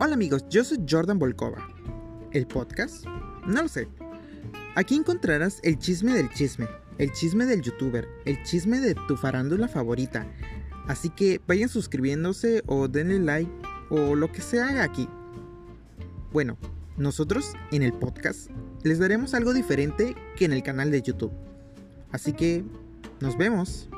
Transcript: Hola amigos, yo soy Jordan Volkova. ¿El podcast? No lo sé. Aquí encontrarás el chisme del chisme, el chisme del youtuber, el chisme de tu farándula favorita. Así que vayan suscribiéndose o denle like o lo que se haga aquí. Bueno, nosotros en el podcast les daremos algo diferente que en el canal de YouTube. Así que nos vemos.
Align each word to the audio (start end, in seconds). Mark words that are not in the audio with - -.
Hola 0.00 0.14
amigos, 0.14 0.44
yo 0.50 0.64
soy 0.64 0.84
Jordan 0.90 1.20
Volkova. 1.20 1.68
¿El 2.32 2.48
podcast? 2.48 3.06
No 3.46 3.62
lo 3.62 3.68
sé. 3.68 3.86
Aquí 4.74 4.96
encontrarás 4.96 5.60
el 5.62 5.78
chisme 5.78 6.12
del 6.14 6.28
chisme, 6.30 6.66
el 6.98 7.12
chisme 7.12 7.46
del 7.46 7.62
youtuber, 7.62 8.08
el 8.24 8.42
chisme 8.42 8.80
de 8.80 8.96
tu 9.06 9.16
farándula 9.16 9.68
favorita. 9.68 10.26
Así 10.88 11.10
que 11.10 11.40
vayan 11.46 11.68
suscribiéndose 11.68 12.64
o 12.66 12.88
denle 12.88 13.20
like 13.20 13.52
o 13.88 14.16
lo 14.16 14.32
que 14.32 14.40
se 14.40 14.60
haga 14.60 14.82
aquí. 14.82 15.08
Bueno, 16.32 16.58
nosotros 16.96 17.52
en 17.70 17.84
el 17.84 17.92
podcast 17.92 18.50
les 18.82 18.98
daremos 18.98 19.32
algo 19.32 19.54
diferente 19.54 20.16
que 20.36 20.44
en 20.44 20.54
el 20.54 20.64
canal 20.64 20.90
de 20.90 21.02
YouTube. 21.02 21.32
Así 22.10 22.32
que 22.32 22.64
nos 23.20 23.38
vemos. 23.38 23.88